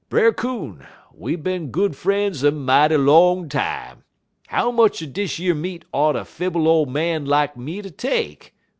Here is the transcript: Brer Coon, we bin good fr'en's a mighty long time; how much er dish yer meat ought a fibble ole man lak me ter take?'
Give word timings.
Brer 0.09 0.33
Coon, 0.33 0.87
we 1.13 1.35
bin 1.35 1.67
good 1.69 1.91
fr'en's 1.95 2.41
a 2.41 2.49
mighty 2.49 2.97
long 2.97 3.47
time; 3.49 4.03
how 4.47 4.71
much 4.71 4.99
er 5.03 5.05
dish 5.05 5.37
yer 5.39 5.53
meat 5.53 5.85
ought 5.93 6.15
a 6.15 6.25
fibble 6.25 6.67
ole 6.67 6.87
man 6.87 7.23
lak 7.27 7.55
me 7.55 7.83
ter 7.83 7.89
take?' 7.89 8.55